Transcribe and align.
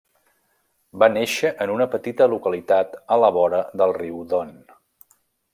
Va 1.03 1.09
néixer 1.17 1.51
en 1.65 1.73
una 1.75 1.87
petita 1.97 2.29
localitat 2.33 2.99
a 3.17 3.21
la 3.25 3.33
vora 3.39 3.63
del 3.83 3.97
riu 4.03 4.29
Don. 4.33 4.55